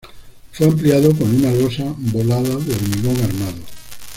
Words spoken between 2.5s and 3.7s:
de hormigón armado.